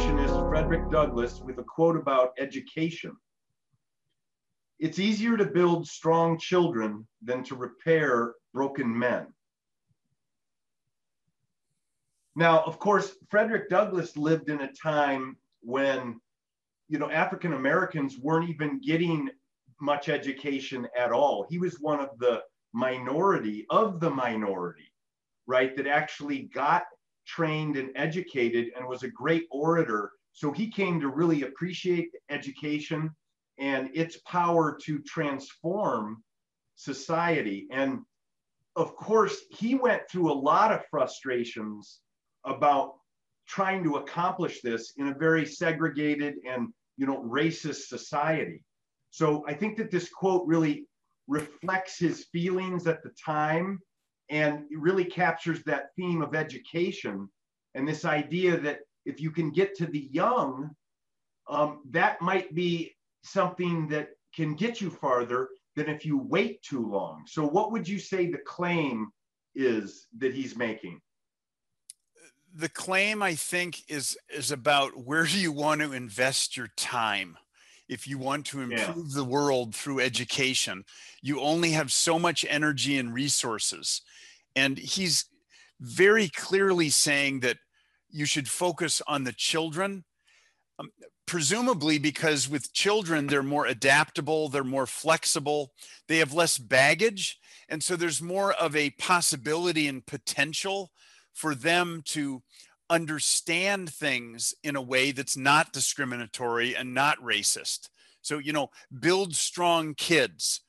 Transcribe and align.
abolitionist 0.00 0.44
Frederick 0.48 0.90
Douglass 0.90 1.40
with 1.44 1.58
a 1.58 1.64
quote 1.64 1.96
about 1.96 2.32
education. 2.38 3.16
It's 4.78 4.98
easier 4.98 5.36
to 5.36 5.44
build 5.44 5.86
strong 5.86 6.38
children 6.38 7.06
than 7.22 7.44
to 7.44 7.54
repair 7.54 8.34
broken 8.54 8.98
men. 8.98 9.26
Now, 12.34 12.60
of 12.60 12.78
course, 12.78 13.12
Frederick 13.28 13.68
Douglass 13.68 14.16
lived 14.16 14.48
in 14.48 14.62
a 14.62 14.72
time 14.72 15.36
when, 15.60 16.18
you 16.88 16.98
know, 16.98 17.10
African 17.10 17.52
Americans 17.52 18.16
weren't 18.18 18.48
even 18.48 18.80
getting 18.80 19.28
much 19.82 20.08
education 20.08 20.88
at 20.96 21.12
all. 21.12 21.46
He 21.50 21.58
was 21.58 21.76
one 21.80 22.00
of 22.00 22.18
the 22.18 22.40
minority 22.72 23.66
of 23.68 24.00
the 24.00 24.10
minority, 24.10 24.92
right, 25.46 25.76
that 25.76 25.86
actually 25.86 26.42
got 26.54 26.84
trained 27.26 27.76
and 27.76 27.90
educated 27.96 28.68
and 28.76 28.86
was 28.86 29.02
a 29.02 29.10
great 29.10 29.46
orator. 29.50 30.12
So 30.32 30.52
he 30.52 30.70
came 30.70 31.00
to 31.00 31.08
really 31.08 31.42
appreciate 31.42 32.10
education 32.30 33.10
and 33.58 33.90
its 33.94 34.18
power 34.26 34.78
to 34.84 34.98
transform 35.00 36.22
society. 36.76 37.66
And 37.70 38.00
of 38.76 38.96
course, 38.96 39.36
he 39.50 39.74
went 39.74 40.02
through 40.10 40.32
a 40.32 40.42
lot 40.50 40.72
of 40.72 40.86
frustrations 40.90 42.00
about 42.44 42.94
trying 43.46 43.82
to 43.84 43.96
accomplish 43.96 44.62
this 44.62 44.92
in 44.96 45.08
a 45.08 45.14
very 45.14 45.44
segregated 45.44 46.36
and 46.48 46.68
you 46.96 47.06
know 47.06 47.22
racist 47.22 47.88
society. 47.88 48.62
So 49.10 49.44
I 49.46 49.54
think 49.54 49.76
that 49.78 49.90
this 49.90 50.08
quote 50.08 50.46
really 50.46 50.86
reflects 51.26 51.98
his 51.98 52.26
feelings 52.32 52.86
at 52.86 53.02
the 53.02 53.10
time 53.24 53.80
and 54.30 54.64
it 54.70 54.78
really 54.78 55.04
captures 55.04 55.62
that 55.64 55.90
theme 55.96 56.22
of 56.22 56.34
education 56.34 57.28
and 57.74 57.86
this 57.86 58.04
idea 58.04 58.56
that 58.58 58.80
if 59.04 59.20
you 59.20 59.30
can 59.30 59.50
get 59.50 59.74
to 59.76 59.86
the 59.86 60.08
young, 60.12 60.70
um, 61.48 61.82
that 61.90 62.22
might 62.22 62.54
be 62.54 62.94
something 63.22 63.88
that 63.88 64.10
can 64.34 64.54
get 64.54 64.80
you 64.80 64.88
farther 64.88 65.48
than 65.74 65.88
if 65.88 66.06
you 66.06 66.18
wait 66.18 66.62
too 66.62 66.88
long. 66.88 67.24
So, 67.26 67.46
what 67.46 67.72
would 67.72 67.88
you 67.88 67.98
say 67.98 68.30
the 68.30 68.38
claim 68.38 69.10
is 69.54 70.06
that 70.18 70.32
he's 70.32 70.56
making? 70.56 71.00
The 72.54 72.68
claim, 72.68 73.22
I 73.22 73.34
think, 73.34 73.82
is 73.88 74.16
is 74.28 74.50
about 74.52 74.96
where 74.96 75.24
do 75.24 75.38
you 75.38 75.52
want 75.52 75.80
to 75.80 75.92
invest 75.92 76.56
your 76.56 76.68
time 76.76 77.36
if 77.90 78.06
you 78.06 78.18
want 78.18 78.46
to 78.46 78.60
improve 78.60 79.08
yeah. 79.08 79.14
the 79.14 79.24
world 79.24 79.74
through 79.74 79.98
education. 79.98 80.84
You 81.22 81.40
only 81.40 81.72
have 81.72 81.90
so 81.90 82.20
much 82.20 82.46
energy 82.48 82.96
and 82.96 83.12
resources. 83.12 84.02
And 84.54 84.78
he's 84.78 85.24
very 85.80 86.28
clearly 86.28 86.88
saying 86.88 87.40
that 87.40 87.58
you 88.08 88.26
should 88.26 88.48
focus 88.48 89.02
on 89.08 89.24
the 89.24 89.32
children, 89.32 90.04
um, 90.78 90.90
presumably 91.26 91.98
because 91.98 92.48
with 92.48 92.72
children, 92.72 93.26
they're 93.26 93.42
more 93.42 93.66
adaptable, 93.66 94.48
they're 94.48 94.62
more 94.62 94.86
flexible, 94.86 95.72
they 96.06 96.18
have 96.18 96.32
less 96.32 96.58
baggage. 96.58 97.38
And 97.68 97.82
so 97.82 97.96
there's 97.96 98.22
more 98.22 98.52
of 98.52 98.76
a 98.76 98.90
possibility 98.90 99.88
and 99.88 100.06
potential 100.06 100.92
for 101.32 101.56
them 101.56 102.02
to 102.06 102.42
understand 102.90 103.88
things 103.88 104.52
in 104.64 104.76
a 104.76 104.82
way 104.82 105.12
that's 105.12 105.36
not 105.36 105.72
discriminatory 105.72 106.74
and 106.76 106.92
not 106.92 107.18
racist. 107.18 107.88
So, 108.20 108.38
you 108.38 108.52
know, 108.52 108.68
build 108.98 109.34
strong 109.34 109.94
kids 109.94 110.60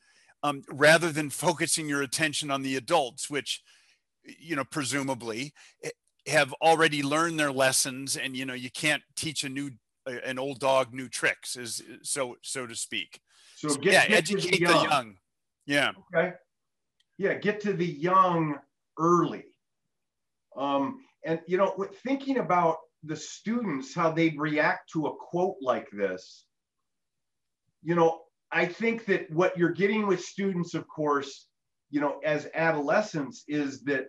um, 0.44 0.62
rather 0.72 1.12
than 1.12 1.30
focusing 1.30 1.90
your 1.90 2.04
attention 2.04 2.52
on 2.52 2.62
the 2.62 2.76
adults, 2.76 3.30
which, 3.30 3.62
you 4.24 4.56
know, 4.56 4.64
presumably 4.64 5.54
eh, 5.84 5.90
have 6.28 6.54
already 6.62 7.04
learned 7.04 7.40
their 7.40 7.52
lessons 7.52 8.16
and, 8.16 8.38
you 8.38 8.46
know, 8.46 8.54
you 8.54 8.70
can't 8.70 9.04
teach 9.16 9.44
a 9.44 9.50
new, 9.50 9.72
an 10.06 10.40
old 10.40 10.60
dog 10.60 10.94
new 10.94 11.10
tricks 11.10 11.56
is 11.56 11.82
so, 12.04 12.38
so 12.44 12.66
to 12.66 12.76
speak. 12.76 13.20
So, 13.56 13.70
so 13.70 13.76
get, 13.76 13.94
yeah, 13.94 14.08
get 14.08 14.18
educate 14.18 14.52
the 14.52 14.58
young. 14.60 14.84
the 14.84 14.90
young. 14.90 15.16
Yeah. 15.66 15.92
Okay. 16.16 16.34
Yeah. 17.18 17.34
Get 17.36 17.60
to 17.62 17.74
the 17.74 17.86
young 17.86 18.60
early. 18.98 19.44
Um, 20.58 21.00
and 21.26 21.40
you 21.48 21.58
know 21.58 21.88
thinking 22.04 22.38
about 22.38 22.78
the 23.04 23.16
students 23.16 23.94
how 23.94 24.12
they'd 24.12 24.40
react 24.40 24.92
to 24.92 25.08
a 25.08 25.16
quote 25.16 25.56
like 25.62 25.90
this 25.92 26.46
you 27.84 27.96
know 27.96 28.22
i 28.52 28.66
think 28.66 29.06
that 29.06 29.30
what 29.32 29.58
you're 29.58 29.72
getting 29.72 30.08
with 30.08 30.24
students 30.24 30.74
of 30.74 30.88
course 30.88 31.48
you 31.90 32.00
know 32.00 32.20
as 32.24 32.48
adolescents 32.54 33.44
is 33.48 33.84
that 33.84 34.08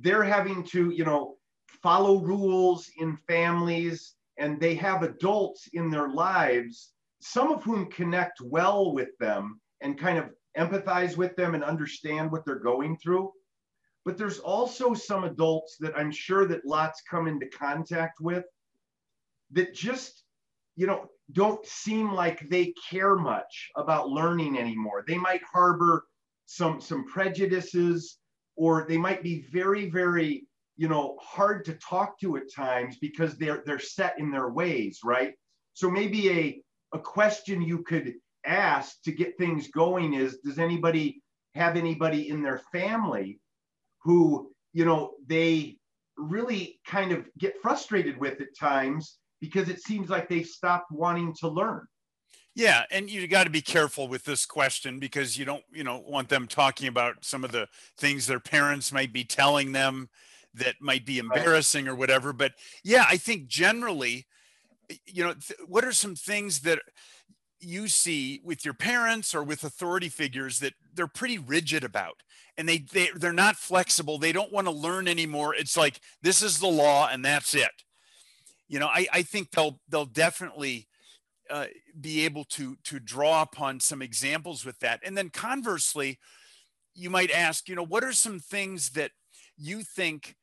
they're 0.00 0.24
having 0.24 0.62
to 0.64 0.90
you 0.90 1.04
know 1.04 1.36
follow 1.82 2.20
rules 2.20 2.90
in 2.98 3.16
families 3.28 4.14
and 4.38 4.60
they 4.60 4.74
have 4.74 5.02
adults 5.02 5.68
in 5.74 5.90
their 5.90 6.08
lives 6.08 6.92
some 7.20 7.50
of 7.50 7.62
whom 7.62 7.90
connect 7.90 8.40
well 8.42 8.92
with 8.92 9.16
them 9.18 9.60
and 9.80 9.98
kind 9.98 10.18
of 10.18 10.30
empathize 10.56 11.16
with 11.16 11.34
them 11.36 11.54
and 11.54 11.64
understand 11.64 12.30
what 12.30 12.44
they're 12.44 12.58
going 12.58 12.96
through 12.96 13.30
but 14.04 14.18
there's 14.18 14.38
also 14.38 14.94
some 14.94 15.24
adults 15.24 15.76
that 15.80 15.96
I'm 15.96 16.10
sure 16.10 16.46
that 16.46 16.66
lots 16.66 17.02
come 17.08 17.26
into 17.26 17.46
contact 17.48 18.20
with 18.20 18.44
that 19.52 19.74
just, 19.74 20.24
you 20.76 20.86
know, 20.86 21.06
don't 21.32 21.64
seem 21.64 22.12
like 22.12 22.48
they 22.50 22.74
care 22.90 23.16
much 23.16 23.70
about 23.76 24.10
learning 24.10 24.58
anymore. 24.58 25.04
They 25.06 25.16
might 25.16 25.42
harbor 25.50 26.04
some 26.46 26.80
some 26.80 27.06
prejudices 27.06 28.18
or 28.56 28.84
they 28.88 28.98
might 28.98 29.22
be 29.22 29.46
very 29.50 29.88
very 29.88 30.46
you 30.76 30.88
know 30.88 31.16
hard 31.20 31.64
to 31.64 31.74
talk 31.74 32.18
to 32.20 32.36
at 32.36 32.52
times 32.54 32.98
because 33.00 33.36
they're 33.36 33.62
they're 33.64 33.78
set 33.78 34.18
in 34.18 34.30
their 34.30 34.50
ways 34.50 35.00
right 35.04 35.34
so 35.72 35.90
maybe 35.90 36.30
a 36.30 36.62
a 36.92 36.98
question 36.98 37.62
you 37.62 37.82
could 37.82 38.14
ask 38.44 39.00
to 39.02 39.12
get 39.12 39.38
things 39.38 39.68
going 39.68 40.14
is 40.14 40.38
does 40.44 40.58
anybody 40.58 41.22
have 41.54 41.76
anybody 41.76 42.28
in 42.28 42.42
their 42.42 42.60
family 42.72 43.40
who, 44.04 44.52
you 44.72 44.84
know, 44.84 45.12
they 45.26 45.78
really 46.16 46.80
kind 46.86 47.10
of 47.10 47.26
get 47.38 47.54
frustrated 47.60 48.18
with 48.18 48.40
at 48.40 48.56
times 48.58 49.18
because 49.40 49.68
it 49.68 49.82
seems 49.82 50.08
like 50.08 50.28
they 50.28 50.42
stopped 50.42 50.92
wanting 50.92 51.34
to 51.40 51.48
learn. 51.48 51.86
Yeah, 52.54 52.84
and 52.92 53.10
you 53.10 53.26
got 53.26 53.44
to 53.44 53.50
be 53.50 53.60
careful 53.60 54.06
with 54.06 54.24
this 54.24 54.46
question 54.46 55.00
because 55.00 55.36
you 55.36 55.44
don't, 55.44 55.64
you 55.72 55.82
know, 55.82 56.04
want 56.06 56.28
them 56.28 56.46
talking 56.46 56.86
about 56.86 57.24
some 57.24 57.42
of 57.42 57.50
the 57.50 57.66
things 57.98 58.26
their 58.26 58.38
parents 58.38 58.92
might 58.92 59.12
be 59.12 59.24
telling 59.24 59.72
them 59.72 60.08
that 60.54 60.76
might 60.80 61.04
be 61.04 61.18
embarrassing 61.18 61.88
or 61.88 61.96
whatever. 61.96 62.32
But 62.32 62.52
yeah, 62.84 63.06
I 63.08 63.16
think 63.16 63.48
generally, 63.48 64.26
you 65.06 65.24
know, 65.24 65.34
th- 65.34 65.58
what 65.66 65.84
are 65.84 65.92
some 65.92 66.14
things 66.14 66.60
that 66.60 66.78
you 67.64 67.88
see 67.88 68.40
with 68.44 68.64
your 68.64 68.74
parents 68.74 69.34
or 69.34 69.42
with 69.42 69.64
authority 69.64 70.08
figures 70.08 70.58
that 70.60 70.74
they're 70.94 71.06
pretty 71.06 71.38
rigid 71.38 71.84
about? 71.84 72.22
and 72.56 72.68
they, 72.68 72.78
they 72.78 73.08
they're 73.16 73.32
not 73.32 73.56
flexible 73.56 74.18
they 74.18 74.32
don't 74.32 74.52
want 74.52 74.66
to 74.66 74.72
learn 74.72 75.08
anymore 75.08 75.54
it's 75.54 75.76
like 75.76 76.00
this 76.22 76.42
is 76.42 76.58
the 76.58 76.66
law 76.66 77.08
and 77.10 77.24
that's 77.24 77.54
it 77.54 77.70
you 78.68 78.78
know 78.78 78.86
i, 78.86 79.06
I 79.12 79.22
think 79.22 79.50
they'll 79.50 79.80
they'll 79.88 80.04
definitely 80.04 80.88
uh, 81.50 81.66
be 82.00 82.24
able 82.24 82.44
to 82.44 82.76
to 82.84 82.98
draw 82.98 83.42
upon 83.42 83.80
some 83.80 84.00
examples 84.00 84.64
with 84.64 84.78
that 84.80 85.00
and 85.04 85.16
then 85.16 85.28
conversely 85.28 86.18
you 86.94 87.10
might 87.10 87.30
ask 87.30 87.68
you 87.68 87.74
know 87.74 87.84
what 87.84 88.04
are 88.04 88.12
some 88.12 88.40
things 88.40 88.90
that 88.90 89.10
you 89.56 89.82
think 89.82 90.36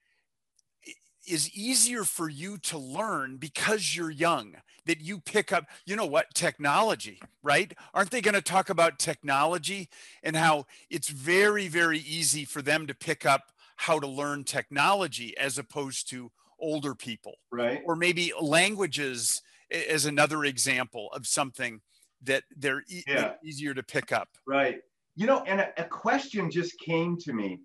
is 1.28 1.50
easier 1.52 2.04
for 2.04 2.30
you 2.30 2.58
to 2.58 2.78
learn 2.78 3.38
because 3.38 3.96
you're 3.96 4.12
young 4.12 4.56
that 4.92 5.00
you 5.00 5.22
pick 5.22 5.54
up 5.54 5.66
you 5.86 5.96
know 5.96 6.06
what 6.06 6.34
technology 6.34 7.18
right? 7.44 7.74
Aren't 7.94 8.12
they 8.12 8.20
going 8.22 8.36
to 8.36 8.42
talk 8.42 8.70
about 8.70 9.00
technology 9.00 9.90
and 10.22 10.36
how 10.36 10.66
it's 10.90 11.08
very 11.08 11.70
very 11.70 12.00
easy 12.00 12.44
for 12.44 12.62
them 12.62 12.88
to 12.88 12.94
pick 12.94 13.26
up 13.26 13.54
how 13.78 14.00
to 14.00 14.08
learn 14.08 14.44
technology 14.44 15.36
as 15.38 15.58
opposed 15.58 16.10
to 16.10 16.30
older 16.60 16.94
people? 16.94 17.36
Right. 17.52 17.82
Or 17.86 17.96
maybe 17.96 18.34
languages 18.40 19.42
as 19.72 20.06
another 20.06 20.44
example 20.44 21.10
of 21.14 21.26
something 21.26 21.80
that 22.24 22.44
they're 22.56 22.84
e- 22.90 23.04
yeah. 23.08 23.34
easier 23.46 23.74
to 23.74 23.82
pick 23.82 24.12
up. 24.12 24.28
Right. 24.46 24.82
You 25.16 25.26
know 25.26 25.40
and 25.48 25.62
a, 25.62 25.82
a 25.82 25.86
question 25.86 26.52
just 26.52 26.78
came 26.80 27.16
to 27.20 27.32
me 27.32 27.62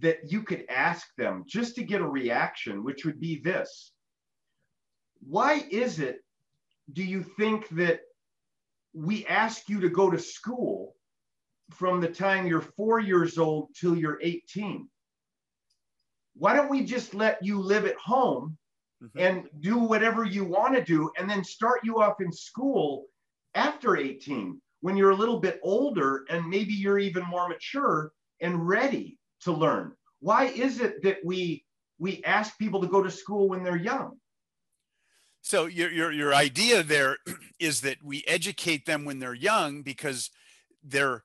that 0.00 0.30
you 0.30 0.42
could 0.42 0.64
ask 0.68 1.06
them 1.16 1.44
just 1.46 1.76
to 1.76 1.84
get 1.84 2.00
a 2.00 2.08
reaction, 2.08 2.82
which 2.82 3.04
would 3.04 3.20
be 3.20 3.40
this 3.42 3.92
Why 5.20 5.64
is 5.70 6.00
it, 6.00 6.20
do 6.92 7.02
you 7.02 7.22
think 7.22 7.68
that 7.70 8.00
we 8.92 9.26
ask 9.26 9.68
you 9.68 9.80
to 9.80 9.88
go 9.88 10.10
to 10.10 10.18
school 10.18 10.94
from 11.70 12.00
the 12.00 12.08
time 12.08 12.46
you're 12.46 12.60
four 12.60 13.00
years 13.00 13.38
old 13.38 13.68
till 13.78 13.96
you're 13.96 14.20
18? 14.22 14.88
Why 16.34 16.54
don't 16.54 16.70
we 16.70 16.84
just 16.84 17.14
let 17.14 17.42
you 17.42 17.60
live 17.60 17.86
at 17.86 17.96
home 17.96 18.56
mm-hmm. 19.02 19.18
and 19.18 19.48
do 19.60 19.78
whatever 19.78 20.24
you 20.24 20.44
want 20.44 20.74
to 20.74 20.84
do 20.84 21.10
and 21.18 21.28
then 21.28 21.42
start 21.42 21.80
you 21.82 22.00
off 22.00 22.20
in 22.20 22.30
school 22.32 23.06
after 23.54 23.96
18 23.96 24.60
when 24.80 24.96
you're 24.96 25.10
a 25.10 25.16
little 25.16 25.40
bit 25.40 25.58
older 25.62 26.24
and 26.28 26.46
maybe 26.46 26.72
you're 26.72 26.98
even 26.98 27.24
more 27.26 27.48
mature 27.48 28.12
and 28.40 28.68
ready 28.68 29.18
to 29.40 29.52
learn? 29.52 29.92
Why 30.20 30.44
is 30.44 30.80
it 30.80 31.02
that 31.02 31.18
we 31.24 31.64
we 31.98 32.22
ask 32.24 32.58
people 32.58 32.80
to 32.82 32.86
go 32.86 33.02
to 33.02 33.10
school 33.10 33.48
when 33.48 33.64
they're 33.64 33.76
young? 33.76 34.18
So 35.46 35.66
your 35.66 35.92
your 35.92 36.10
your 36.10 36.34
idea 36.34 36.82
there 36.82 37.18
is 37.60 37.82
that 37.82 38.02
we 38.02 38.24
educate 38.26 38.84
them 38.84 39.04
when 39.04 39.20
they're 39.20 39.32
young 39.32 39.82
because 39.82 40.28
they're 40.82 41.22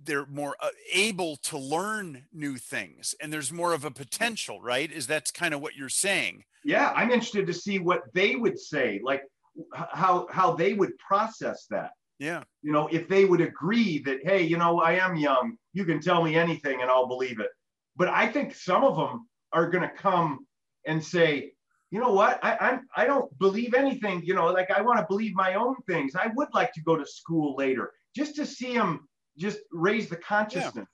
they're 0.00 0.26
more 0.26 0.54
uh, 0.60 0.68
able 0.92 1.34
to 1.38 1.58
learn 1.58 2.26
new 2.32 2.58
things 2.58 3.16
and 3.20 3.32
there's 3.32 3.50
more 3.50 3.72
of 3.72 3.84
a 3.84 3.90
potential, 3.90 4.62
right? 4.62 4.92
Is 4.92 5.08
that's 5.08 5.32
kind 5.32 5.52
of 5.52 5.60
what 5.60 5.74
you're 5.74 5.88
saying? 5.88 6.44
Yeah, 6.64 6.92
I'm 6.94 7.10
interested 7.10 7.48
to 7.48 7.52
see 7.52 7.80
what 7.80 8.02
they 8.14 8.36
would 8.36 8.56
say, 8.56 9.00
like 9.02 9.24
how 9.72 10.28
how 10.30 10.52
they 10.54 10.72
would 10.72 10.96
process 10.98 11.66
that. 11.70 11.90
Yeah. 12.20 12.44
You 12.62 12.70
know, 12.70 12.86
if 12.92 13.08
they 13.08 13.24
would 13.24 13.40
agree 13.40 13.98
that 14.04 14.20
hey, 14.22 14.42
you 14.42 14.58
know, 14.58 14.78
I 14.78 14.92
am 14.92 15.16
young, 15.16 15.56
you 15.72 15.84
can 15.84 16.00
tell 16.00 16.22
me 16.22 16.36
anything 16.36 16.82
and 16.82 16.88
I'll 16.88 17.08
believe 17.08 17.40
it. 17.40 17.50
But 17.96 18.10
I 18.10 18.28
think 18.28 18.54
some 18.54 18.84
of 18.84 18.94
them 18.94 19.26
are 19.52 19.68
going 19.68 19.82
to 19.82 19.96
come 19.96 20.46
and 20.86 21.02
say, 21.02 21.54
you 21.90 22.00
know 22.00 22.12
what 22.12 22.38
I, 22.42 22.56
I'm 22.60 22.80
I 22.96 23.04
don't 23.06 23.36
believe 23.38 23.74
anything. 23.74 24.22
You 24.24 24.34
know, 24.34 24.46
like 24.46 24.70
I 24.70 24.82
want 24.82 24.98
to 24.98 25.06
believe 25.08 25.34
my 25.34 25.54
own 25.54 25.76
things. 25.88 26.14
I 26.16 26.28
would 26.34 26.48
like 26.52 26.72
to 26.74 26.80
go 26.82 26.96
to 26.96 27.06
school 27.06 27.54
later 27.56 27.92
just 28.14 28.34
to 28.36 28.46
see 28.46 28.74
them 28.74 29.08
just 29.38 29.58
raise 29.70 30.08
the 30.08 30.16
consciousness 30.16 30.88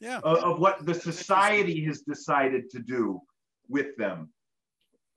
Yeah. 0.00 0.18
of, 0.18 0.38
of 0.38 0.58
what 0.58 0.84
the 0.84 0.94
society 0.94 1.84
has 1.86 2.00
decided 2.02 2.68
to 2.70 2.80
do 2.80 3.20
with 3.68 3.96
them. 3.96 4.30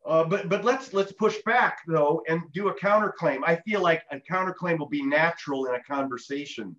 Uh, 0.06 0.24
but 0.24 0.48
but 0.48 0.64
let's 0.64 0.94
let's 0.94 1.12
push 1.12 1.38
back 1.46 1.80
though 1.88 2.22
and 2.30 2.42
do 2.54 2.70
a 2.70 2.74
counterclaim. 2.74 3.40
I 3.46 3.58
feel 3.58 3.82
like 3.82 4.04
a 4.12 4.20
counterclaim 4.20 4.80
will 4.80 4.88
be 4.88 5.04
natural 5.04 5.66
in 5.66 5.76
a 5.76 5.84
conversation 5.84 6.76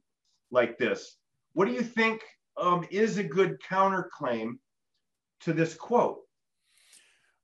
like 0.51 0.79
this. 0.79 1.19
What 1.53 1.67
do 1.69 1.75
you 1.75 1.83
think 1.83 2.23
um, 2.57 2.87
is 2.91 3.19
a 3.19 3.23
good 3.25 3.61
counterclaim 3.61 4.59
to 5.41 5.53
this 5.53 5.75
quote? 5.75 6.21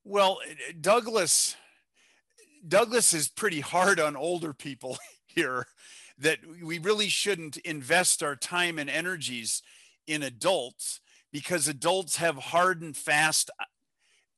Well, 0.07 0.37
Douglass 0.79 1.55
Douglass 2.67 3.11
is 3.11 3.27
pretty 3.27 3.61
hard 3.61 3.99
on 3.99 4.15
older 4.15 4.53
people 4.53 4.99
here 5.25 5.65
that 6.19 6.37
we 6.63 6.77
really 6.77 7.09
shouldn't 7.09 7.57
invest 7.57 8.21
our 8.21 8.35
time 8.35 8.77
and 8.77 8.87
energies 8.87 9.63
in 10.05 10.21
adults 10.21 11.01
because 11.31 11.67
adults 11.67 12.17
have 12.17 12.35
hard 12.35 12.83
and 12.83 12.95
fast 12.95 13.49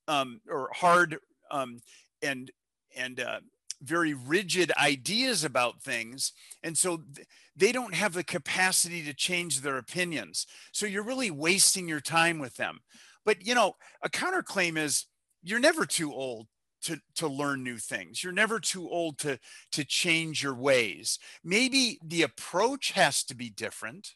um, 0.07 0.39
or 0.49 0.69
hard 0.73 1.17
um, 1.51 1.81
and 2.21 2.49
and 2.95 3.19
uh, 3.19 3.41
very 3.81 4.13
rigid 4.13 4.71
ideas 4.81 5.43
about 5.43 5.81
things. 5.81 6.31
And 6.63 6.77
so 6.77 7.03
th- 7.13 7.27
they 7.57 7.73
don't 7.73 7.93
have 7.93 8.13
the 8.13 8.23
capacity 8.23 9.03
to 9.03 9.13
change 9.13 9.59
their 9.59 9.77
opinions. 9.77 10.47
So 10.71 10.85
you're 10.85 11.03
really 11.03 11.29
wasting 11.29 11.89
your 11.89 11.99
time 11.99 12.39
with 12.39 12.55
them. 12.55 12.79
But 13.25 13.45
you 13.45 13.53
know 13.53 13.75
a 14.01 14.09
counterclaim 14.09 14.77
is 14.77 15.07
you're 15.49 15.59
never 15.59 15.85
too 15.85 16.13
old 16.13 16.47
to 16.81 16.99
to 17.15 17.27
learn 17.27 17.63
new 17.63 17.77
things 17.77 18.23
you're 18.23 18.33
never 18.33 18.59
too 18.59 18.87
old 18.89 19.17
to 19.17 19.39
to 19.71 19.83
change 19.83 20.43
your 20.43 20.53
ways 20.55 21.19
maybe 21.43 21.99
the 22.03 22.21
approach 22.21 22.91
has 22.91 23.23
to 23.23 23.35
be 23.35 23.49
different 23.49 24.15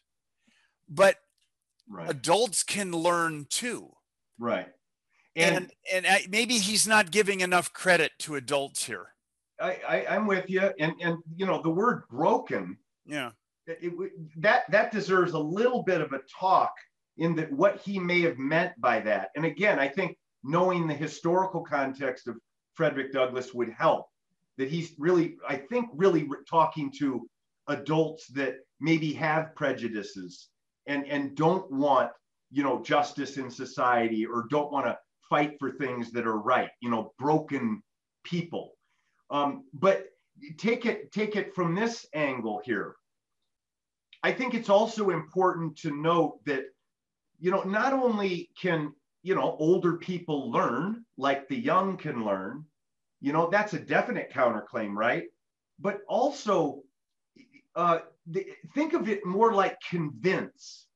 but 0.88 1.16
Right. 1.88 2.08
adults 2.10 2.62
can 2.62 2.92
learn 2.92 3.46
too 3.50 3.90
Right. 4.38 4.68
and 5.36 5.56
And, 5.56 5.72
and, 5.92 6.06
I, 6.06 6.26
maybe 6.30 6.58
he's 6.58 6.86
not 6.86 7.10
giving 7.10 7.40
enough 7.40 7.72
credit 7.72 8.12
to 8.20 8.36
adults 8.36 8.84
here 8.84 9.08
I, 9.60 9.80
I, 9.86 10.06
I'm 10.16 10.26
with 10.26 10.48
you. 10.50 10.60
And 10.78 10.94
and 11.00 11.18
you 11.36 11.46
know 11.46 11.60
the 11.62 11.70
word 11.70 12.04
broken 12.08 12.78
yeah 13.04 13.32
it, 13.66 13.78
it- 13.82 14.40
that 14.42 14.70
that 14.70 14.92
deserves 14.92 15.32
a 15.32 15.38
little 15.38 15.82
bit 15.82 16.00
of 16.00 16.12
a 16.12 16.20
talk 16.40 16.72
in 17.18 17.34
that 17.36 17.52
what 17.52 17.80
he 17.80 17.98
may 17.98 18.22
have 18.22 18.38
meant 18.38 18.72
by 18.80 19.00
that. 19.00 19.30
And 19.36 19.44
again, 19.44 19.78
I 19.78 19.88
think 19.88 20.16
knowing 20.42 20.86
the 20.86 20.94
historical 20.94 21.62
context 21.62 22.28
of 22.28 22.36
Frederick 22.74 23.12
Douglass 23.12 23.54
would 23.54 23.70
help. 23.70 24.06
That 24.58 24.68
he's 24.68 24.92
really, 24.98 25.36
I 25.48 25.56
think, 25.56 25.88
really 25.94 26.24
re- 26.24 26.38
talking 26.48 26.92
to 26.98 27.28
adults 27.68 28.26
that 28.28 28.56
maybe 28.80 29.12
have 29.14 29.54
prejudices 29.54 30.48
and 30.86 31.06
and 31.06 31.34
don't 31.36 31.70
want 31.70 32.10
you 32.50 32.62
know 32.62 32.82
justice 32.82 33.36
in 33.38 33.50
society 33.50 34.26
or 34.26 34.46
don't 34.50 34.72
want 34.72 34.86
to 34.86 34.98
fight 35.30 35.54
for 35.58 35.70
things 35.70 36.10
that 36.12 36.26
are 36.26 36.38
right. 36.38 36.70
You 36.80 36.90
know, 36.90 37.12
broken 37.18 37.82
people. 38.24 38.72
Um, 39.30 39.64
but 39.72 40.06
take 40.58 40.84
it 40.86 41.12
take 41.12 41.36
it 41.36 41.54
from 41.54 41.74
this 41.74 42.06
angle 42.14 42.60
here. 42.64 42.96
I 44.22 44.32
think 44.32 44.54
it's 44.54 44.68
also 44.68 45.10
important 45.10 45.76
to 45.78 45.90
note 45.90 46.44
that, 46.46 46.64
you 47.40 47.50
know, 47.50 47.62
not 47.62 47.92
only 47.92 48.50
can, 48.60 48.92
you 49.22 49.34
know, 49.34 49.56
older 49.58 49.96
people 49.96 50.50
learn 50.50 51.04
like 51.16 51.48
the 51.48 51.56
young 51.56 51.96
can 51.96 52.24
learn, 52.24 52.64
you 53.20 53.32
know, 53.32 53.48
that's 53.50 53.72
a 53.72 53.78
definite 53.78 54.32
counterclaim, 54.32 54.94
right? 54.94 55.24
But 55.78 56.00
also, 56.08 56.82
uh, 57.74 58.00
think 58.74 58.92
of 58.92 59.08
it 59.08 59.24
more 59.24 59.54
like 59.54 59.78
convince, 59.88 60.86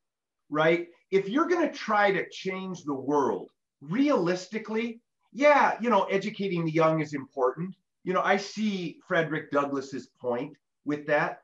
right? 0.50 0.88
If 1.10 1.28
you're 1.28 1.48
going 1.48 1.68
to 1.68 1.74
try 1.74 2.10
to 2.10 2.28
change 2.30 2.82
the 2.82 2.94
world 2.94 3.50
realistically, 3.80 5.00
yeah, 5.32 5.76
you 5.80 5.90
know, 5.90 6.04
educating 6.04 6.64
the 6.64 6.72
young 6.72 7.00
is 7.00 7.14
important. 7.14 7.74
You 8.04 8.12
know, 8.12 8.22
I 8.22 8.36
see 8.36 8.98
Frederick 9.06 9.50
Douglass's 9.50 10.08
point 10.20 10.56
with 10.84 11.06
that. 11.06 11.42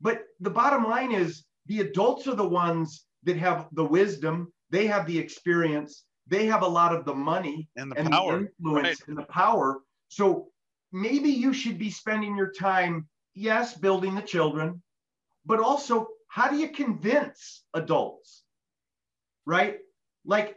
But 0.00 0.24
the 0.40 0.50
bottom 0.50 0.84
line 0.84 1.12
is 1.12 1.44
the 1.66 1.80
adults 1.80 2.26
are 2.26 2.34
the 2.34 2.46
ones 2.46 3.06
that 3.22 3.36
have 3.36 3.68
the 3.72 3.84
wisdom, 3.84 4.52
they 4.74 4.86
have 4.86 5.06
the 5.06 5.18
experience, 5.18 6.04
they 6.26 6.46
have 6.46 6.62
a 6.62 6.66
lot 6.66 6.94
of 6.94 7.04
the 7.04 7.14
money 7.14 7.68
and 7.76 7.92
the 7.92 7.98
and 7.98 8.10
power 8.10 8.38
the 8.38 8.46
influence 8.46 8.86
right. 8.86 9.08
and 9.08 9.16
the 9.16 9.22
power. 9.24 9.80
So 10.08 10.48
maybe 10.92 11.30
you 11.30 11.52
should 11.52 11.78
be 11.78 11.90
spending 11.90 12.36
your 12.36 12.50
time, 12.50 13.08
yes, 13.34 13.74
building 13.76 14.14
the 14.14 14.22
children, 14.22 14.82
but 15.46 15.60
also 15.60 16.08
how 16.28 16.50
do 16.50 16.56
you 16.56 16.68
convince 16.68 17.64
adults? 17.74 18.42
Right? 19.46 19.78
Like, 20.24 20.56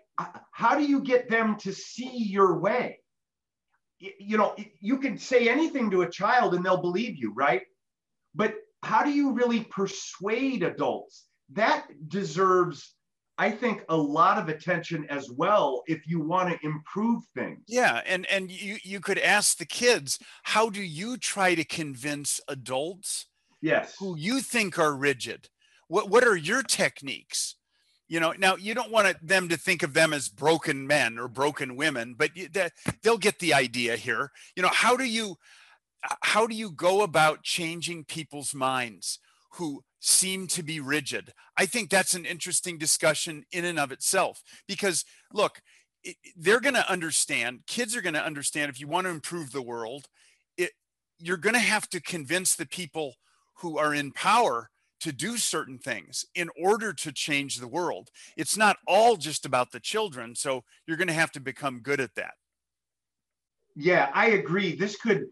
how 0.52 0.78
do 0.78 0.84
you 0.84 1.02
get 1.02 1.30
them 1.30 1.58
to 1.58 1.72
see 1.72 2.18
your 2.18 2.60
way? 2.60 3.00
You 4.00 4.38
know, 4.38 4.56
you 4.80 4.98
can 4.98 5.18
say 5.18 5.48
anything 5.48 5.92
to 5.92 6.02
a 6.02 6.10
child 6.10 6.56
and 6.56 6.66
they'll 6.66 6.82
believe 6.82 7.18
you, 7.18 7.34
right? 7.34 7.64
But 8.34 8.56
how 8.82 9.04
do 9.04 9.12
you 9.12 9.34
really 9.34 9.64
persuade 9.64 10.64
adults? 10.64 11.26
That 11.54 11.86
deserves, 12.08 12.97
I 13.40 13.52
think, 13.52 13.84
a 13.90 13.96
lot 13.96 14.38
of 14.40 14.50
attention 14.50 15.06
as 15.10 15.30
well 15.30 15.84
if 15.88 16.08
you 16.08 16.20
want 16.20 16.50
to 16.52 16.66
improve 16.66 17.24
things. 17.36 17.64
yeah 17.68 18.02
and 18.06 18.26
and 18.28 18.50
you 18.52 18.78
you 18.84 19.00
could 19.00 19.20
ask 19.20 19.58
the 19.58 19.66
kids 19.66 20.20
how 20.44 20.70
do 20.70 20.82
you 20.82 21.18
try 21.18 21.56
to 21.56 21.64
convince 21.64 22.40
adults 22.48 23.28
Yes. 23.62 23.96
who 24.00 24.16
you 24.18 24.42
think 24.42 24.78
are 24.80 24.96
rigid 24.96 25.50
what 25.88 26.10
what 26.10 26.24
are 26.24 26.36
your 26.36 26.62
techniques 26.64 27.56
you 28.08 28.20
know 28.20 28.34
now 28.38 28.56
you 28.56 28.74
don't 28.74 28.92
want 28.92 29.16
them 29.28 29.50
to 29.50 29.58
think 29.58 29.84
of 29.84 29.94
them 29.94 30.14
as 30.14 30.30
broken 30.30 30.86
men 30.88 31.18
or 31.20 31.28
broken 31.28 31.76
women 31.76 32.14
but 32.18 32.32
that, 32.54 32.72
they'll 33.02 33.18
get 33.18 33.40
the 33.40 33.54
idea 33.54 33.96
here 33.98 34.32
you 34.56 34.62
know 34.64 34.70
how 34.72 34.96
do 34.96 35.06
you 35.06 35.36
how 36.22 36.46
do 36.48 36.56
you 36.56 36.72
go 36.72 37.02
about 37.02 37.44
changing 37.44 38.04
people's 38.06 38.54
minds 38.54 39.20
who 39.52 39.84
seem 40.00 40.48
to 40.48 40.64
be 40.64 40.80
rigid. 40.80 41.34
I 41.58 41.66
think 41.66 41.90
that's 41.90 42.14
an 42.14 42.26
interesting 42.26 42.78
discussion 42.78 43.46
in 43.52 43.66
and 43.66 43.80
of 43.80 43.92
itself 43.92 44.44
because 44.68 45.06
look 45.34 45.62
they're 46.38 46.62
going 46.62 46.76
to 46.76 46.90
understand 46.90 47.62
kids 47.68 47.96
are 47.96 48.02
going 48.02 48.14
to 48.14 48.24
understand 48.24 48.70
if 48.70 48.80
you 48.80 48.88
want 48.88 49.06
to 49.06 49.12
improve 49.12 49.52
the 49.52 49.62
world 49.62 50.06
it, 50.58 50.72
you're 51.20 51.38
going 51.38 51.56
to 51.56 51.60
have 51.60 51.90
to 51.90 52.02
convince 52.02 52.56
the 52.56 52.68
people 52.68 53.16
who 53.56 53.78
are 53.78 53.94
in 53.94 54.12
power 54.12 54.70
to 55.00 55.12
do 55.12 55.38
certain 55.38 55.78
things 55.78 56.26
in 56.36 56.50
order 56.60 56.92
to 56.92 57.12
change 57.12 57.58
the 57.58 57.68
world. 57.68 58.10
It's 58.36 58.58
not 58.58 58.78
all 58.88 59.16
just 59.16 59.46
about 59.46 59.72
the 59.72 59.80
children 59.80 60.36
so 60.36 60.64
you're 60.86 60.98
going 60.98 61.08
to 61.08 61.14
have 61.14 61.32
to 61.34 61.40
become 61.40 61.82
good 61.82 62.00
at 62.00 62.16
that. 62.16 62.34
Yeah, 63.76 64.10
I 64.14 64.28
agree. 64.30 64.76
This 64.76 64.96
could 64.96 65.26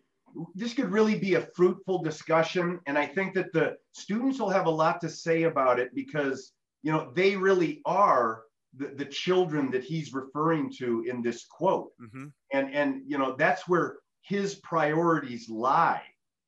this 0.54 0.74
could 0.74 0.92
really 0.92 1.18
be 1.18 1.36
a 1.36 1.48
fruitful 1.56 2.02
discussion, 2.04 2.80
and 2.88 2.98
I 2.98 3.06
think 3.06 3.34
that 3.36 3.54
the 3.54 3.78
students 3.94 4.40
will 4.40 4.50
have 4.50 4.66
a 4.66 4.72
lot 4.72 5.02
to 5.02 5.10
say 5.10 5.44
about 5.44 5.80
it 5.80 5.94
because 5.96 6.54
you 6.84 6.92
know 6.92 7.12
they 7.16 7.36
really 7.36 7.82
are 7.86 8.44
the, 8.78 8.88
the 8.88 9.06
children 9.06 9.72
that 9.72 9.84
he's 9.84 10.14
referring 10.14 10.72
to 10.78 11.04
in 11.08 11.22
this 11.22 11.46
quote. 11.46 11.92
Mhm. 12.02 12.32
and 12.54 12.74
and 12.74 13.02
you 13.08 13.18
know 13.18 13.36
that's 13.38 13.68
where 13.68 13.98
his 14.22 14.56
priorities 14.56 15.50
lie 15.50 16.02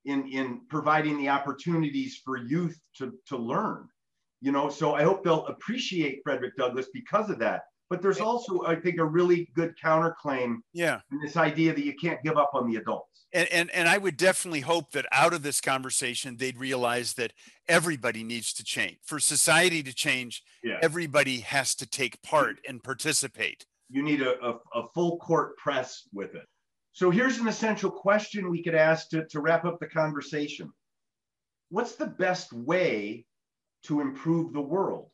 in 0.06 0.28
in 0.28 0.62
providing 0.70 1.18
the 1.18 1.30
opportunities 1.30 2.22
for 2.24 2.38
youth 2.38 2.80
to 2.98 3.14
to 3.28 3.38
learn 3.38 3.88
you 4.42 4.52
know 4.52 4.70
so 4.70 4.94
i 4.96 5.04
hope 5.04 5.24
they'll 5.24 5.46
appreciate 5.48 6.22
frederick 6.24 6.56
douglass 6.58 6.88
because 6.94 7.30
of 7.30 7.40
that 7.40 7.62
but 7.90 8.02
there's 8.02 8.20
also 8.20 8.64
i 8.66 8.76
think 8.76 9.00
a 9.00 9.06
really 9.06 9.50
good 9.56 9.74
counterclaim 9.84 10.58
yeah 10.74 11.00
in 11.12 11.20
this 11.22 11.38
idea 11.38 11.74
that 11.74 11.84
you 11.86 11.94
can't 11.96 12.22
give 12.24 12.38
up 12.38 12.52
on 12.54 12.70
the 12.70 12.78
adults 12.78 13.26
and, 13.34 13.48
and 13.52 13.70
and 13.72 13.90
I 13.90 13.98
would 13.98 14.16
definitely 14.16 14.62
hope 14.62 14.92
that 14.92 15.06
out 15.12 15.34
of 15.34 15.44
this 15.44 15.60
conversation 15.60 16.38
they'd 16.38 16.58
realize 16.58 17.16
that 17.16 17.34
everybody 17.68 18.24
needs 18.24 18.54
to 18.54 18.64
change. 18.64 19.00
For 19.04 19.20
society 19.20 19.84
to 19.84 19.94
change, 19.94 20.44
yeah 20.64 20.80
everybody 20.82 21.40
has 21.42 21.76
to 21.76 21.86
take 21.86 22.22
part 22.22 22.60
and 22.68 22.82
participate. 22.82 23.66
you 23.90 24.02
need 24.02 24.22
a, 24.22 24.42
a, 24.42 24.60
a 24.76 24.88
full 24.94 25.18
court 25.18 25.58
press 25.58 26.04
with 26.14 26.36
it 26.36 26.46
So 26.94 27.12
here's 27.12 27.38
an 27.38 27.48
essential 27.48 27.92
question 27.92 28.50
we 28.50 28.64
could 28.64 28.76
ask 28.76 29.10
to, 29.10 29.26
to 29.28 29.40
wrap 29.42 29.66
up 29.66 29.80
the 29.80 29.88
conversation. 29.88 30.72
What's 31.70 31.96
the 31.96 32.08
best 32.08 32.54
way 32.54 33.26
to 33.84 34.00
improve 34.02 34.54
the 34.54 34.62
world? 34.62 35.10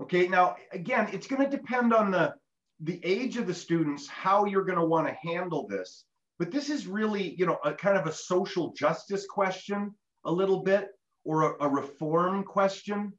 Okay, 0.00 0.28
now 0.28 0.56
again, 0.72 1.08
it's 1.12 1.26
going 1.26 1.42
to 1.42 1.56
depend 1.56 1.92
on 1.92 2.10
the, 2.10 2.34
the 2.80 3.00
age 3.04 3.36
of 3.36 3.46
the 3.46 3.54
students, 3.54 4.06
how 4.06 4.44
you're 4.44 4.64
going 4.64 4.78
to 4.78 4.84
want 4.84 5.08
to 5.08 5.28
handle 5.28 5.66
this. 5.66 6.04
But 6.38 6.52
this 6.52 6.70
is 6.70 6.86
really, 6.86 7.34
you 7.34 7.46
know, 7.46 7.58
a 7.64 7.74
kind 7.74 7.98
of 7.98 8.06
a 8.06 8.12
social 8.12 8.72
justice 8.72 9.26
question 9.26 9.92
a 10.24 10.32
little 10.32 10.62
bit, 10.62 10.88
or 11.24 11.42
a, 11.42 11.66
a 11.66 11.68
reform 11.68 12.44
question. 12.44 13.12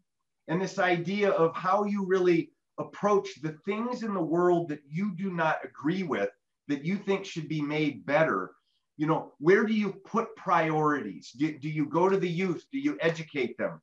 And 0.47 0.61
this 0.61 0.79
idea 0.79 1.31
of 1.31 1.53
how 1.55 1.83
you 1.83 2.05
really 2.05 2.51
approach 2.79 3.41
the 3.41 3.57
things 3.65 4.03
in 4.03 4.13
the 4.13 4.21
world 4.21 4.69
that 4.69 4.81
you 4.89 5.13
do 5.15 5.31
not 5.31 5.57
agree 5.63 6.03
with, 6.03 6.29
that 6.69 6.85
you 6.85 6.95
think 6.95 7.25
should 7.25 7.49
be 7.49 7.61
made 7.61 8.05
better. 8.05 8.51
You 8.95 9.07
know, 9.07 9.33
where 9.39 9.65
do 9.65 9.73
you 9.73 9.93
put 10.05 10.35
priorities? 10.35 11.31
Do, 11.37 11.57
do 11.57 11.69
you 11.69 11.85
go 11.85 12.07
to 12.07 12.17
the 12.17 12.29
youth? 12.29 12.65
Do 12.71 12.79
you 12.79 12.97
educate 13.01 13.57
them? 13.57 13.81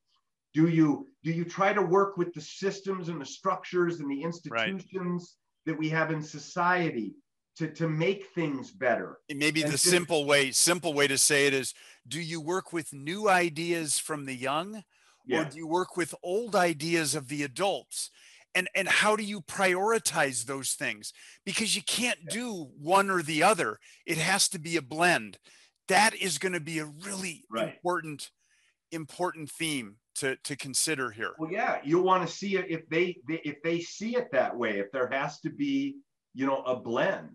Do 0.57 0.69
you 0.69 1.07
do 1.23 1.33
you 1.33 1.45
try 1.45 1.75
to 1.75 1.83
work 1.83 2.17
with 2.17 2.33
the 2.33 2.41
systems 2.41 3.11
and 3.11 3.21
the 3.21 3.27
structures 3.27 4.01
and 4.01 4.11
the 4.11 4.23
institutions 4.23 5.37
right. 5.67 5.71
that 5.71 5.79
we 5.79 5.91
have 5.91 6.11
in 6.11 6.23
society 6.23 7.15
to, 7.59 7.69
to 7.75 7.91
make 7.91 8.29
things 8.35 8.71
better? 8.71 9.19
maybe 9.29 9.63
and 9.63 9.71
the 9.71 9.77
to, 9.77 9.91
simple 9.91 10.25
way, 10.25 10.51
simple 10.53 10.95
way 10.95 11.07
to 11.09 11.19
say 11.19 11.47
it 11.47 11.53
is 11.53 11.75
do 12.09 12.19
you 12.19 12.41
work 12.41 12.73
with 12.73 12.95
new 12.95 13.29
ideas 13.29 13.99
from 13.99 14.25
the 14.25 14.35
young 14.35 14.83
yeah. 15.27 15.43
or 15.43 15.45
do 15.45 15.59
you 15.59 15.67
work 15.67 15.95
with 15.95 16.15
old 16.23 16.57
ideas 16.57 17.15
of 17.15 17.29
the 17.29 17.43
adults? 17.43 18.11
And, 18.55 18.71
and 18.75 18.89
how 18.89 19.15
do 19.15 19.25
you 19.25 19.43
prioritize 19.43 20.47
those 20.47 20.73
things? 20.73 21.13
Because 21.45 21.77
you 21.77 21.83
can't 21.83 22.21
yeah. 22.23 22.35
do 22.35 22.71
one 22.81 23.11
or 23.11 23.21
the 23.21 23.43
other. 23.43 23.79
It 24.07 24.17
has 24.17 24.49
to 24.49 24.59
be 24.59 24.79
a 24.79 24.83
blend. 24.83 25.37
That 25.89 26.15
is 26.15 26.39
going 26.39 26.55
to 26.55 26.61
be 26.61 26.79
a 26.79 26.87
really 26.87 27.45
right. 27.51 27.75
important 27.75 28.31
important 28.91 29.51
theme 29.51 29.97
to 30.17 30.37
to 30.37 30.57
consider 30.57 31.11
here. 31.11 31.33
Well, 31.39 31.51
yeah, 31.51 31.79
you'll 31.85 32.05
want 32.05 32.29
to 32.29 32.35
see 32.35 32.57
it 32.57 32.67
if 32.69 32.89
they, 32.89 33.17
they 33.29 33.41
if 33.45 33.63
they 33.63 33.81
see 33.81 34.17
it 34.17 34.31
that 34.33 34.57
way. 34.57 34.79
If 34.79 34.91
there 34.93 35.09
has 35.09 35.41
to 35.41 35.51
be, 35.51 35.97
you 36.35 36.47
know, 36.47 36.63
a 36.63 36.77
blend. 36.77 37.31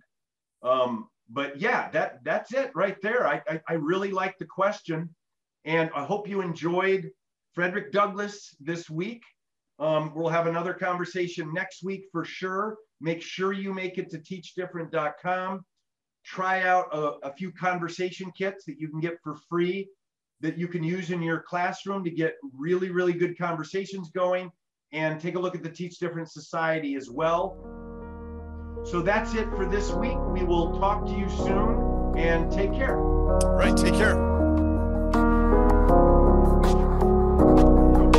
Um, 0.63 1.07
but 1.29 1.59
yeah, 1.59 1.89
that 1.91 2.23
that's 2.23 2.53
it 2.53 2.71
right 2.75 2.97
there. 3.01 3.27
I, 3.27 3.41
I 3.47 3.61
I 3.69 3.73
really 3.73 4.11
like 4.11 4.37
the 4.37 4.45
question, 4.45 5.09
and 5.65 5.89
I 5.95 6.03
hope 6.03 6.27
you 6.27 6.41
enjoyed 6.41 7.09
Frederick 7.53 7.91
Douglass 7.91 8.55
this 8.59 8.89
week. 8.89 9.23
Um, 9.79 10.13
we'll 10.15 10.29
have 10.29 10.47
another 10.47 10.73
conversation 10.73 11.51
next 11.53 11.83
week 11.83 12.05
for 12.11 12.23
sure. 12.23 12.77
Make 12.99 13.21
sure 13.21 13.51
you 13.53 13.73
make 13.73 13.97
it 13.97 14.11
to 14.11 14.19
teachdifferent.com. 14.19 15.65
Try 16.23 16.61
out 16.63 16.93
a, 16.93 17.27
a 17.27 17.33
few 17.33 17.51
conversation 17.51 18.31
kits 18.37 18.65
that 18.65 18.79
you 18.79 18.89
can 18.89 18.99
get 18.99 19.17
for 19.23 19.35
free 19.49 19.87
that 20.41 20.57
you 20.57 20.67
can 20.67 20.83
use 20.83 21.11
in 21.11 21.21
your 21.21 21.41
classroom 21.41 22.03
to 22.03 22.11
get 22.11 22.35
really, 22.57 22.89
really 22.89 23.13
good 23.13 23.37
conversations 23.37 24.09
going 24.09 24.51
and 24.91 25.19
take 25.19 25.35
a 25.35 25.39
look 25.39 25.55
at 25.55 25.63
the 25.63 25.69
Teach 25.69 25.99
Different 25.99 26.29
Society 26.29 26.95
as 26.95 27.09
well. 27.09 27.57
So 28.83 29.01
that's 29.01 29.35
it 29.35 29.49
for 29.55 29.65
this 29.65 29.91
week. 29.91 30.17
We 30.29 30.43
will 30.43 30.77
talk 30.79 31.05
to 31.05 31.11
you 31.11 31.29
soon 31.29 32.17
and 32.17 32.51
take 32.51 32.73
care. 32.73 32.99
All 32.99 33.55
right, 33.55 33.77
take 33.77 33.93
care. 33.93 34.30